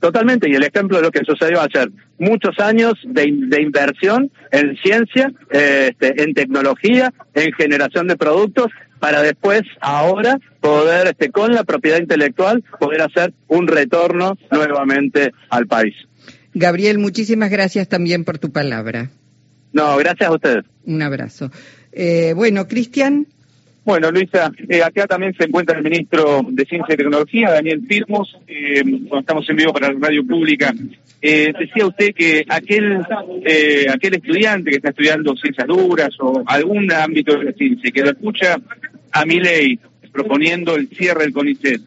Totalmente, 0.00 0.48
y 0.48 0.54
el 0.54 0.62
ejemplo 0.62 0.98
de 0.98 1.04
lo 1.04 1.10
que 1.10 1.24
sucedió 1.24 1.60
ayer, 1.60 1.90
muchos 2.18 2.58
años 2.60 2.92
de, 3.04 3.24
inversión 3.26 4.30
en 4.52 4.76
ciencia, 4.76 5.32
este, 5.50 6.22
en 6.22 6.34
tecnología, 6.34 7.12
en 7.34 7.52
generación 7.52 8.06
de 8.06 8.16
productos, 8.16 8.70
para 8.98 9.22
después, 9.22 9.62
ahora, 9.80 10.38
poder, 10.60 11.08
este, 11.08 11.30
con 11.30 11.52
la 11.52 11.64
propiedad 11.64 11.98
intelectual, 11.98 12.64
poder 12.78 13.02
hacer 13.02 13.32
un 13.46 13.66
retorno 13.66 14.36
nuevamente 14.50 15.32
al 15.50 15.66
país. 15.66 15.94
Gabriel, 16.54 16.98
muchísimas 16.98 17.50
gracias 17.50 17.88
también 17.88 18.24
por 18.24 18.38
tu 18.38 18.50
palabra. 18.50 19.10
No, 19.72 19.96
gracias 19.96 20.28
a 20.28 20.32
ustedes. 20.32 20.64
Un 20.84 21.02
abrazo. 21.02 21.50
Eh, 21.92 22.32
bueno, 22.34 22.66
Cristian. 22.66 23.26
Bueno, 23.88 24.10
Luisa, 24.10 24.52
eh, 24.68 24.82
acá 24.82 25.06
también 25.06 25.34
se 25.34 25.44
encuentra 25.44 25.78
el 25.78 25.82
ministro 25.82 26.44
de 26.46 26.66
Ciencia 26.66 26.92
y 26.92 26.98
Tecnología, 26.98 27.52
Daniel 27.52 27.80
Firmos, 27.88 28.36
eh, 28.46 28.82
estamos 29.18 29.48
en 29.48 29.56
vivo 29.56 29.72
para 29.72 29.90
la 29.90 29.98
radio 29.98 30.26
pública. 30.26 30.74
Eh, 31.22 31.54
decía 31.58 31.86
usted 31.86 32.12
que 32.14 32.44
aquel 32.50 33.00
eh, 33.46 33.86
aquel 33.90 34.16
estudiante 34.16 34.68
que 34.68 34.76
está 34.76 34.90
estudiando 34.90 35.34
ciencias 35.36 35.66
duras 35.66 36.10
o 36.20 36.42
algún 36.44 36.92
ámbito 36.92 37.38
de 37.38 37.44
la 37.44 37.52
ciencia, 37.52 37.90
que 37.90 38.02
lo 38.02 38.10
escucha 38.10 38.58
a 39.10 39.24
mi 39.24 39.40
ley 39.40 39.80
proponiendo 40.12 40.76
el 40.76 40.88
cierre 40.88 41.22
del 41.22 41.32
CONICET, 41.32 41.80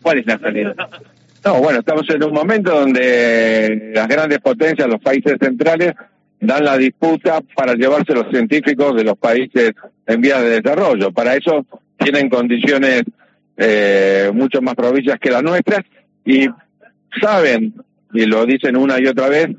¿cuál 0.00 0.18
es 0.18 0.26
la 0.26 0.38
salida? 0.38 0.76
No, 1.44 1.60
bueno, 1.60 1.80
estamos 1.80 2.08
en 2.08 2.22
un 2.22 2.34
momento 2.34 2.70
donde 2.70 3.90
las 3.92 4.06
grandes 4.06 4.38
potencias, 4.38 4.88
los 4.88 5.00
países 5.00 5.38
centrales, 5.40 5.92
dan 6.42 6.64
la 6.64 6.76
disputa 6.76 7.40
para 7.54 7.74
llevarse 7.74 8.12
los 8.12 8.28
científicos 8.30 8.96
de 8.96 9.04
los 9.04 9.16
países 9.16 9.72
en 10.06 10.20
vías 10.20 10.42
de 10.42 10.60
desarrollo. 10.60 11.12
Para 11.12 11.36
eso 11.36 11.64
tienen 11.96 12.28
condiciones 12.28 13.04
eh, 13.56 14.28
mucho 14.34 14.60
más 14.60 14.74
provincias 14.74 15.20
que 15.20 15.30
las 15.30 15.44
nuestras 15.44 15.82
y 16.24 16.48
saben, 17.20 17.74
y 18.12 18.26
lo 18.26 18.44
dicen 18.44 18.76
una 18.76 19.00
y 19.00 19.06
otra 19.06 19.28
vez, 19.28 19.50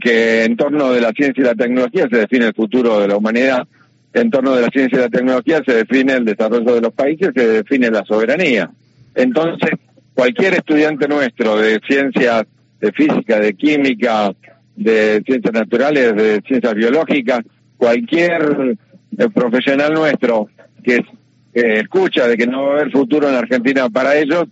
que 0.00 0.44
en 0.44 0.56
torno 0.56 0.90
de 0.90 1.00
la 1.00 1.12
ciencia 1.12 1.42
y 1.42 1.44
la 1.44 1.54
tecnología 1.54 2.08
se 2.10 2.16
define 2.16 2.46
el 2.46 2.54
futuro 2.54 2.98
de 2.98 3.08
la 3.08 3.16
humanidad, 3.16 3.68
en 4.12 4.30
torno 4.30 4.56
de 4.56 4.62
la 4.62 4.68
ciencia 4.68 4.98
y 4.98 5.02
la 5.02 5.08
tecnología 5.08 5.62
se 5.64 5.74
define 5.74 6.14
el 6.14 6.24
desarrollo 6.24 6.74
de 6.74 6.80
los 6.80 6.92
países, 6.92 7.30
se 7.36 7.46
define 7.46 7.88
la 7.90 8.04
soberanía. 8.04 8.68
Entonces, 9.14 9.70
cualquier 10.12 10.54
estudiante 10.54 11.06
nuestro 11.06 11.56
de 11.56 11.78
ciencias, 11.86 12.46
de 12.80 12.90
física, 12.90 13.38
de 13.38 13.54
química, 13.54 14.32
de 14.76 15.22
ciencias 15.24 15.52
naturales, 15.52 16.14
de 16.14 16.42
ciencias 16.46 16.74
biológicas, 16.74 17.40
cualquier 17.76 18.76
eh, 19.18 19.28
profesional 19.34 19.92
nuestro 19.94 20.48
que, 20.82 21.04
escucha 21.52 22.28
de 22.28 22.36
que 22.36 22.46
no 22.46 22.64
va 22.64 22.68
a 22.68 22.72
haber 22.80 22.92
futuro 22.92 23.28
en 23.30 23.34
Argentina 23.34 23.88
para 23.88 24.14
ellos, 24.18 24.44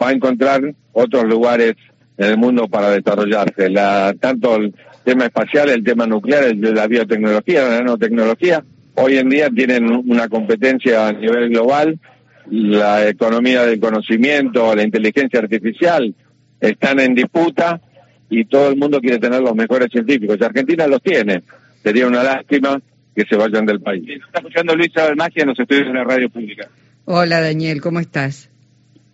va 0.00 0.08
a 0.08 0.12
encontrar 0.12 0.60
otros 0.92 1.24
lugares 1.24 1.74
en 2.18 2.26
el 2.26 2.36
mundo 2.36 2.68
para 2.68 2.90
desarrollarse. 2.90 3.70
La, 3.70 4.14
tanto 4.20 4.56
el 4.56 4.74
tema 5.02 5.24
espacial, 5.24 5.70
el 5.70 5.82
tema 5.82 6.06
nuclear, 6.06 6.44
el 6.44 6.60
de 6.60 6.74
la 6.74 6.86
biotecnología, 6.86 7.62
la 7.62 7.78
nanotecnología, 7.78 8.62
hoy 8.96 9.16
en 9.16 9.30
día 9.30 9.48
tienen 9.48 9.90
una 9.90 10.28
competencia 10.28 11.08
a 11.08 11.12
nivel 11.14 11.48
global, 11.48 11.98
la 12.50 13.08
economía 13.08 13.64
del 13.64 13.80
conocimiento, 13.80 14.74
la 14.74 14.82
inteligencia 14.82 15.40
artificial 15.40 16.14
están 16.60 17.00
en 17.00 17.14
disputa 17.14 17.80
y 18.30 18.44
todo 18.44 18.70
el 18.70 18.76
mundo 18.76 19.00
quiere 19.00 19.18
tener 19.18 19.42
los 19.42 19.54
mejores 19.54 19.88
científicos. 19.90 20.38
Y 20.40 20.44
Argentina 20.44 20.86
los 20.86 21.02
tiene. 21.02 21.42
Sería 21.82 22.06
una 22.06 22.22
lástima 22.22 22.80
que 23.14 23.24
se 23.24 23.36
vayan 23.36 23.66
del 23.66 23.80
país. 23.80 24.08
Está 24.08 24.38
escuchando 24.38 24.76
Luis 24.76 24.92
Magia 25.16 25.42
en 25.42 25.48
los 25.48 25.58
estudios 25.58 25.88
de 25.88 25.94
la 25.94 26.04
radio 26.04 26.30
pública. 26.30 26.68
Hola 27.04 27.40
Daniel, 27.40 27.80
¿cómo 27.80 27.98
estás? 27.98 28.49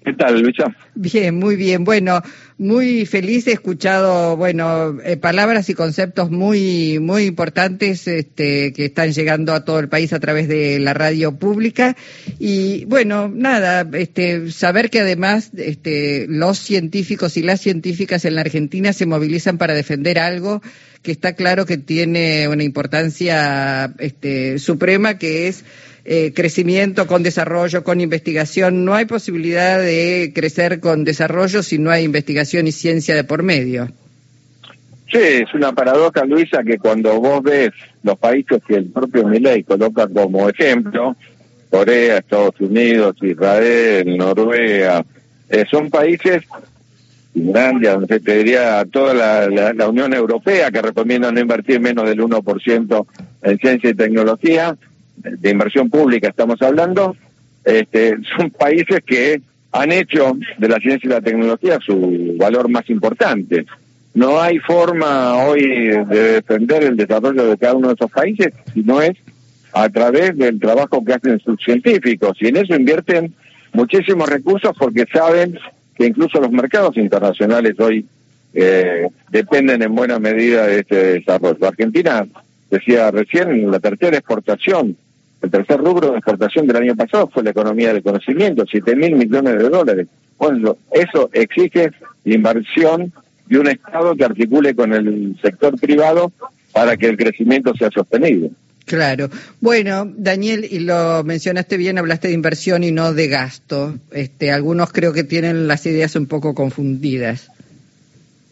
¿Qué 0.07 0.13
tal, 0.13 0.41
Luisa? 0.41 0.73
Bien, 0.95 1.35
muy 1.35 1.57
bien. 1.57 1.83
Bueno, 1.83 2.23
muy 2.59 3.07
feliz 3.07 3.49
he 3.49 3.53
escuchado, 3.53 4.37
bueno, 4.37 5.01
eh, 5.01 5.17
palabras 5.17 5.69
y 5.69 5.75
conceptos 5.75 6.31
muy, 6.31 7.01
muy 7.01 7.25
importantes 7.25 8.07
este, 8.07 8.73
que 8.73 8.85
están 8.85 9.11
llegando 9.11 9.53
a 9.53 9.65
todo 9.65 9.81
el 9.81 9.89
país 9.89 10.13
a 10.13 10.21
través 10.21 10.47
de 10.47 10.79
la 10.79 10.95
radio 10.95 11.37
pública. 11.37 11.97
Y 12.39 12.85
bueno, 12.85 13.29
nada, 13.35 13.85
este, 13.95 14.53
saber 14.53 14.91
que 14.91 15.01
además 15.01 15.51
este, 15.57 16.27
los 16.29 16.61
científicos 16.61 17.37
y 17.37 17.43
las 17.43 17.61
científicas 17.61 18.25
en 18.25 18.37
la 18.37 18.43
Argentina 18.43 18.93
se 18.93 19.07
movilizan 19.07 19.59
para 19.59 19.75
defender 19.75 20.21
algo 20.21 20.63
que 21.03 21.13
está 21.13 21.35
claro 21.35 21.67
que 21.67 21.79
tiene 21.79 22.49
una 22.49 22.63
importancia 22.63 23.93
este, 23.99 24.61
suprema, 24.61 25.19
que 25.19 25.49
es 25.49 25.65
eh, 26.09 26.33
crecimiento 26.33 27.09
con 27.09 27.25
desarrollo, 27.25 27.83
con 27.83 28.01
investigación. 28.01 28.85
No 28.85 28.95
hay 28.95 29.07
posibilidad 29.07 29.81
de 29.81 30.31
crecer 30.33 30.79
con 30.79 31.03
desarrollo 31.03 31.65
si 31.65 31.79
no 31.79 31.91
hay 31.91 32.05
investigación 32.05 32.69
y 32.69 32.73
ciencia 32.73 33.17
de 33.17 33.25
por 33.25 33.43
medio. 33.43 33.89
Sí, 35.11 35.19
es 35.19 35.53
una 35.53 35.73
paradoja, 35.73 36.25
Luisa, 36.25 36.63
que 36.63 36.79
cuando 36.79 37.21
vos 37.21 37.43
ves 37.43 37.71
los 38.05 38.17
países 38.19 38.63
que 38.69 38.77
el 38.77 38.87
propio 38.87 39.27
Milei 39.27 39.65
coloca 39.65 40.07
como 40.07 40.49
ejemplo, 40.49 41.17
Corea, 41.71 42.19
Estados 42.19 42.55
Unidos, 42.61 43.17
Israel, 43.23 44.17
Noruega, 44.17 45.05
eh, 45.49 45.65
son 45.69 45.91
países, 45.91 46.45
Finlandia, 47.33 47.99
se 48.07 48.21
te 48.21 48.39
diría 48.39 48.85
toda 48.93 49.13
la, 49.13 49.73
la 49.73 49.89
Unión 49.89 50.15
Europea, 50.15 50.71
que 50.71 50.83
recomienda 50.83 51.33
no 51.33 51.41
invertir 51.41 51.81
menos 51.81 52.09
del 52.09 52.21
1% 52.21 53.07
en 53.43 53.59
ciencia 53.59 53.91
y 53.91 53.95
tecnología, 53.95 54.77
de 55.39 55.51
inversión 55.51 55.91
pública 55.91 56.29
estamos 56.29 56.61
hablando, 56.63 57.17
este, 57.65 58.17
son 58.37 58.51
países 58.51 59.01
que 59.05 59.41
han 59.73 59.93
hecho 59.93 60.37
de 60.59 60.69
la 60.69 60.79
ciencia 60.79 61.07
y 61.07 61.11
la 61.11 61.21
tecnología 61.21 61.79
su 61.85 62.35
valor 62.39 62.69
más 62.69 62.89
importante. 62.89 63.67
No 64.15 64.41
hay 64.41 64.59
forma 64.59 65.45
hoy 65.45 65.61
de 65.61 66.33
defender 66.35 66.85
el 66.85 66.97
desarrollo 66.97 67.49
de 67.49 67.59
cada 67.59 67.75
uno 67.75 67.89
de 67.89 67.95
esos 67.95 68.11
países 68.11 68.55
si 68.73 68.83
no 68.83 69.03
es 69.03 69.17
a 69.73 69.91
través 69.91 70.37
del 70.39 70.59
trabajo 70.59 71.05
que 71.05 71.13
hacen 71.13 71.39
sus 71.41 71.63
científicos. 71.63 72.39
Y 72.41 72.47
en 72.47 72.57
eso 72.57 72.75
invierten 72.75 73.35
muchísimos 73.75 74.29
recursos 74.29 74.75
porque 74.79 75.05
saben 75.13 75.59
que 75.95 76.07
incluso 76.07 76.41
los 76.41 76.51
mercados 76.51 76.97
internacionales 76.97 77.79
hoy 77.79 78.07
eh, 78.55 79.07
dependen 79.31 79.83
en 79.83 79.95
buena 79.95 80.19
medida 80.19 80.67
de 80.67 80.81
este 80.81 80.97
desarrollo. 81.19 81.67
Argentina, 81.67 82.27
decía 82.71 83.11
recién, 83.11 83.71
la 83.71 83.81
tercera 83.81 84.17
exportación 84.17 84.97
el 85.47 85.51
tercer 85.51 85.79
rubro 85.79 86.11
de 86.11 86.19
exportación 86.19 86.67
del 86.67 86.77
año 86.77 86.97
pasado 86.97 87.29
fue 87.33 87.43
la 87.43 87.51
economía 87.51 87.93
del 87.93 88.03
conocimiento, 88.03 88.65
7 88.69 88.97
mil 88.97 89.17
millones 89.17 89.57
de 89.57 89.69
dólares. 89.69 90.09
Bueno, 90.39 90.77
eso 90.91 91.31
exige 91.33 91.91
inversión 92.25 93.13
de 93.47 93.59
un 93.59 93.69
Estado 93.69 94.15
que 94.17 94.25
articule 94.25 94.75
con 94.75 94.93
el 94.93 95.37
sector 95.41 95.79
privado 95.79 96.33
para 96.73 96.97
que 96.97 97.07
el 97.07 97.17
crecimiento 97.17 97.75
sea 97.75 97.91
sostenido. 97.91 98.51
Claro. 98.85 99.31
Bueno, 99.61 100.13
Daniel, 100.17 100.67
y 100.69 100.81
lo 100.81 101.25
mencionaste 101.25 101.77
bien, 101.77 101.99
hablaste 101.99 102.29
de 102.29 102.35
inversión 102.35 102.85
y 102.85 102.93
no 102.93 103.13
de 103.13 103.29
gasto. 103.29 103.95
Este, 104.13 104.53
algunos 104.53 104.93
creo 104.93 105.13
que 105.13 105.25
tienen 105.25 105.67
las 105.69 105.87
ideas 105.87 106.15
un 106.17 106.27
poco 106.27 106.55
confundidas. 106.55 107.51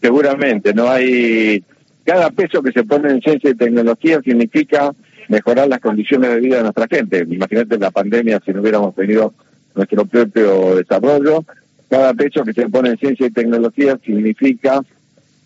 Seguramente, 0.01 0.73
no 0.73 0.89
hay 0.89 1.63
cada 2.05 2.29
peso 2.29 2.61
que 2.61 2.71
se 2.71 2.83
pone 2.83 3.11
en 3.11 3.21
ciencia 3.21 3.49
y 3.49 3.55
tecnología 3.55 4.21
significa 4.23 4.93
mejorar 5.29 5.67
las 5.67 5.79
condiciones 5.79 6.31
de 6.31 6.39
vida 6.39 6.57
de 6.57 6.63
nuestra 6.63 6.87
gente. 6.87 7.25
Imagínate 7.29 7.77
la 7.77 7.91
pandemia 7.91 8.41
si 8.45 8.51
no 8.51 8.61
hubiéramos 8.61 8.95
tenido 8.95 9.33
nuestro 9.73 10.05
propio 10.05 10.75
desarrollo. 10.75 11.43
Cada 11.89 12.13
peso 12.13 12.43
que 12.43 12.53
se 12.53 12.67
pone 12.69 12.89
en 12.89 12.97
ciencia 12.97 13.27
y 13.27 13.31
tecnología 13.31 13.99
significa 14.03 14.81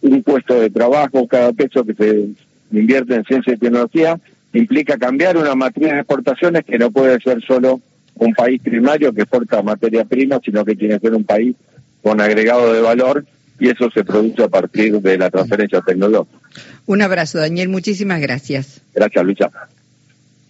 un 0.01 0.23
puesto 0.23 0.59
de 0.59 0.69
trabajo, 0.69 1.27
cada 1.27 1.51
peso 1.51 1.83
que 1.83 1.93
se 1.93 2.29
invierte 2.71 3.15
en 3.15 3.25
ciencia 3.25 3.53
y 3.53 3.57
tecnología 3.57 4.19
implica 4.53 4.97
cambiar 4.97 5.37
una 5.37 5.55
matriz 5.55 5.91
de 5.91 5.99
exportaciones 5.99 6.63
que 6.63 6.79
no 6.79 6.91
puede 6.91 7.19
ser 7.19 7.41
solo 7.43 7.81
un 8.15 8.33
país 8.33 8.61
primario 8.61 9.13
que 9.13 9.21
exporta 9.21 9.61
materia 9.61 10.05
prima, 10.05 10.39
sino 10.43 10.65
que 10.65 10.75
tiene 10.75 10.99
que 10.99 11.07
ser 11.07 11.15
un 11.15 11.23
país 11.23 11.55
con 12.01 12.19
agregado 12.21 12.73
de 12.73 12.81
valor 12.81 13.25
y 13.59 13.69
eso 13.69 13.89
se 13.91 14.03
produce 14.03 14.43
a 14.43 14.47
partir 14.47 14.99
de 14.99 15.17
la 15.17 15.29
transferencia 15.29 15.81
tecnológica. 15.81 16.37
Un 16.85 17.01
abrazo, 17.01 17.39
Daniel. 17.39 17.69
Muchísimas 17.69 18.21
gracias. 18.21 18.81
Gracias, 18.93 19.23
Luisa. 19.23 19.51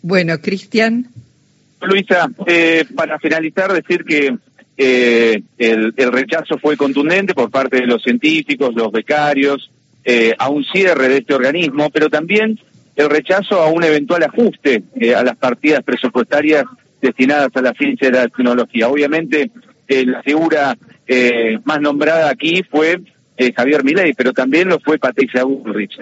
Bueno, 0.01 0.39
Cristian. 0.39 1.08
Luisa, 1.82 2.30
eh, 2.46 2.86
para 2.96 3.20
finalizar, 3.20 3.74
decir 3.74 4.04
que 4.04 4.38
eh, 4.78 5.42
el, 5.58 5.94
rechazo 6.12 6.58
fue 6.58 6.78
contundente 6.78 7.34
por 7.34 7.50
parte 7.50 7.78
de 7.78 7.88
los 7.88 8.01
científicos, 8.01 8.75
los 8.75 8.92
becarios, 8.92 9.72
eh, 10.06 10.34
a 10.38 10.50
un 10.50 10.63
cierre 10.63 11.10
de 11.10 11.18
este 11.18 11.34
organismo, 11.34 11.89
pero 11.89 12.10
también 12.10 12.60
el 12.96 13.10
rechazo 13.10 13.62
a 13.62 13.68
un 13.68 13.84
eventual 13.84 14.24
ajuste 14.24 14.84
a 15.16 15.24
las 15.24 15.38
partidas 15.38 15.84
presupuestarias 15.84 16.66
destinadas 17.01 17.51
a 17.56 17.62
la 17.62 17.74
ciencia 17.74 18.10
y 18.10 18.12
la 18.12 18.28
tecnología. 18.28 18.89
Obviamente, 18.89 19.51
la 19.88 20.22
figura 20.22 20.78
más 21.63 21.82
nombrada 21.82 22.30
aquí 22.30 22.63
fue 22.70 23.01
Javier 23.56 23.84
Milei, 23.84 24.13
pero 24.13 24.34
también 24.34 24.68
lo 24.68 24.80
fue 24.80 25.00
Patricia 25.00 25.44
Bullrich. 25.44 25.98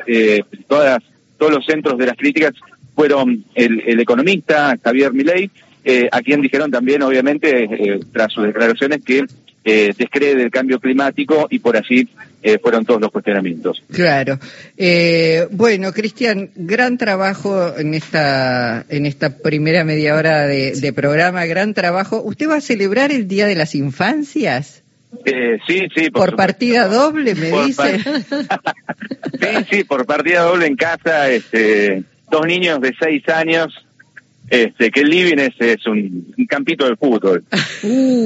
todas 0.68 1.02
todos 1.38 1.54
los 1.54 1.66
centros 1.66 1.98
de 1.98 2.08
las 2.08 2.18
críticas 2.18 2.54
fueron 2.96 3.46
el, 3.56 3.82
el 3.86 4.00
economista 4.00 4.76
Javier 4.84 5.14
Milei, 5.14 5.52
eh, 5.86 6.10
a 6.12 6.22
quien 6.22 6.42
dijeron 6.42 6.72
también, 6.72 7.04
obviamente, 7.04 7.64
eh, 7.64 8.00
tras 8.12 8.34
sus 8.34 8.46
declaraciones, 8.46 9.04
que 9.06 9.24
eh, 9.64 9.94
descree 9.98 10.36
del 10.36 10.50
cambio 10.50 10.80
climático 10.80 11.48
y 11.50 11.60
por 11.60 11.78
así 11.78 12.08
eh, 12.42 12.58
fueron 12.60 12.86
todos 12.86 13.02
los 13.02 13.12
cuestionamientos. 13.12 13.84
Claro. 13.92 14.40
Eh, 14.78 15.48
bueno, 15.52 15.94
Cristian, 15.94 16.50
gran 16.56 16.98
trabajo 16.98 17.78
en 17.78 17.94
esta, 17.94 18.86
en 18.90 19.06
esta 19.06 19.38
primera 19.38 19.84
media 19.84 20.16
hora 20.16 20.48
de, 20.48 20.72
de 20.72 20.94
programa, 20.94 21.46
gran 21.46 21.74
trabajo. 21.74 22.22
¿Usted 22.24 22.50
va 22.50 22.56
a 22.56 22.62
celebrar 22.62 23.12
el 23.12 23.28
Día 23.28 23.46
de 23.46 23.56
las 23.56 23.76
Infancias? 23.76 24.84
Eh, 25.26 25.58
sí, 25.68 25.88
sí. 25.96 26.10
Por, 26.10 26.36
partida 26.36 26.88
doble, 26.88 27.36
me 27.36 27.50
Por 27.50 27.66
dice. 27.66 28.00
sí, 29.40 29.48
sí, 29.70 29.84
por 29.84 30.06
partida 30.06 30.42
doble 30.42 30.68
en 30.68 30.76
casa, 30.76 31.30
este, 31.30 32.04
dos 32.30 32.46
niños 32.46 32.82
de 32.82 32.94
seis 33.00 33.28
años, 33.30 33.74
este, 34.50 34.92
que 34.92 35.02
el 35.02 35.10
living 35.10 35.38
es, 35.38 35.54
es 35.60 35.86
un, 35.86 36.34
un 36.38 36.46
campito 36.46 36.88
de 36.88 36.96
fútbol. 36.96 37.44
Uh, 37.84 38.26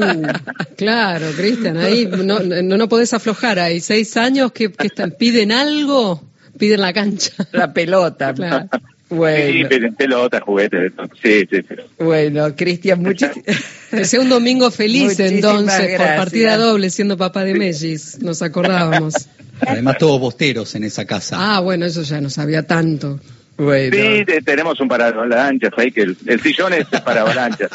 claro, 0.78 1.28
Cristian, 1.36 1.76
ahí 1.76 2.08
no, 2.08 2.40
no, 2.40 2.78
no 2.78 2.90
podés 2.90 3.14
aflojar, 3.14 3.60
hay 3.60 3.82
seis 3.82 4.16
años 4.16 4.54
que, 4.54 4.72
que 4.72 4.88
están, 4.88 5.12
piden 5.12 5.52
algo, 5.52 6.24
piden 6.58 6.80
la 6.80 6.94
cancha. 6.94 7.34
La 7.52 7.74
pelota. 7.74 8.34
Claro. 8.34 8.70
Bueno, 9.12 9.70
pelotas, 9.98 10.42
juguetes, 10.42 10.94
sí, 11.22 11.46
sí, 11.52 11.58
sí. 11.68 11.76
bueno, 12.00 12.56
Cristian, 12.56 13.02
muchísimas 13.02 13.46
Que 13.92 14.06
sea 14.06 14.22
un 14.22 14.30
domingo 14.30 14.72
feliz 14.72 15.04
Muchísimas 15.20 15.32
entonces, 15.32 15.98
por 15.98 16.06
partida 16.16 16.58
doble, 16.58 16.90
siendo 16.90 17.18
papá 17.18 17.44
de 17.44 17.54
Mellis, 17.54 18.20
nos 18.22 18.42
acordábamos. 18.42 19.14
Además, 19.68 19.98
todos 20.00 20.20
bosteros 20.20 20.74
en 20.76 20.86
esa 20.86 21.06
casa. 21.06 21.36
Ah, 21.38 21.60
bueno, 21.60 21.86
eso 21.86 22.02
ya 22.04 22.20
no 22.22 22.30
sabía 22.30 22.64
tanto. 22.66 23.20
Bueno. 23.58 23.96
Sí, 23.96 24.26
te- 24.26 24.42
tenemos 24.42 24.80
un 24.80 24.88
paravalanchas 24.88 25.72
ahí, 25.78 25.92
que 25.92 26.02
el, 26.02 26.18
el 26.26 26.42
sillón 26.42 26.74
es 26.74 26.88
para 26.88 27.22
avalanchas. 27.22 27.70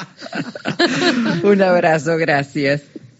Un 1.44 1.62
abrazo, 1.62 2.16
gracias. 2.16 2.82